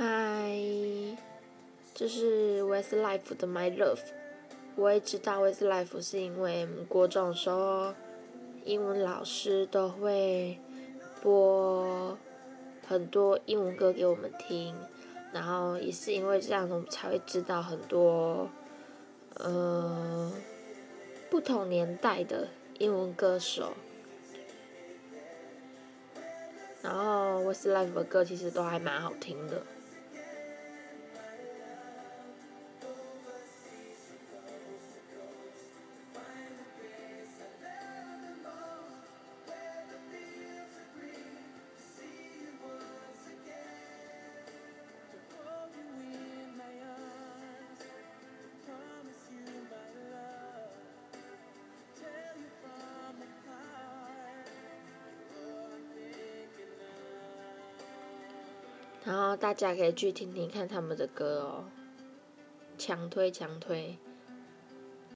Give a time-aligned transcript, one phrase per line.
[0.00, 0.56] 嗨，
[1.92, 3.98] 这是 Westlife 的 My Love。
[4.76, 7.92] 我也知道 Westlife 是因为国中的时候，
[8.64, 10.56] 英文老师都会
[11.20, 12.16] 播
[12.86, 14.72] 很多英文歌给我们听，
[15.32, 18.48] 然后也是因为这样，我们才会知道很多，
[19.34, 20.32] 呃，
[21.28, 22.46] 不同年代的
[22.78, 23.72] 英文歌手。
[26.82, 29.60] 然后 Westlife 的歌其实都还蛮好听的。
[59.08, 61.64] 然后大家可以去听听看他们的歌哦，
[62.76, 63.96] 强推强推。